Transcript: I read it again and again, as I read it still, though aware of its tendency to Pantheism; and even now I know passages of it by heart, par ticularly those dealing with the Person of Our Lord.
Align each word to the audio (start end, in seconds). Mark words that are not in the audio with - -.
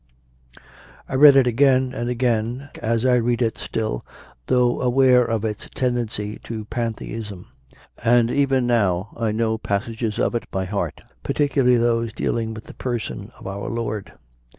I 1.07 1.13
read 1.13 1.35
it 1.35 1.45
again 1.45 1.93
and 1.93 2.09
again, 2.09 2.71
as 2.81 3.05
I 3.05 3.17
read 3.17 3.39
it 3.39 3.59
still, 3.59 4.03
though 4.47 4.81
aware 4.81 5.23
of 5.23 5.45
its 5.45 5.69
tendency 5.75 6.39
to 6.45 6.65
Pantheism; 6.65 7.45
and 8.03 8.31
even 8.31 8.65
now 8.65 9.09
I 9.15 9.31
know 9.31 9.59
passages 9.59 10.17
of 10.17 10.33
it 10.33 10.49
by 10.49 10.65
heart, 10.65 11.01
par 11.21 11.35
ticularly 11.35 11.77
those 11.77 12.13
dealing 12.13 12.55
with 12.55 12.63
the 12.63 12.73
Person 12.73 13.31
of 13.37 13.45
Our 13.45 13.69
Lord. 13.69 14.13